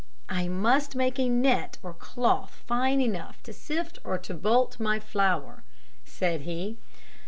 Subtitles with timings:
[0.29, 5.63] "I must make a net or cloth fine enough to sift or bolt my flour,"
[6.05, 6.79] said he.